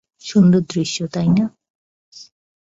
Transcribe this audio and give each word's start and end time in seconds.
সুন্দর 0.21 0.61
দৃশ্য, 0.69 0.97
তাই 1.13 1.29
না? 1.37 1.45